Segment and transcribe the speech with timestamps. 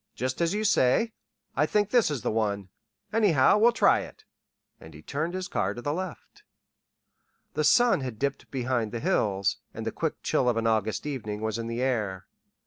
[0.15, 1.13] "Just as you say.
[1.55, 2.69] I think this is the one.
[3.13, 4.25] Anyhow, we'll try it."
[4.79, 6.41] And he turned his car to the left.
[7.53, 11.41] The sun had dipped behind the hills, and the quick chill of an August evening
[11.41, 12.25] was in the air.